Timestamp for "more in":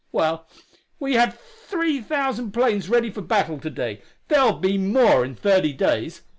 4.75-5.35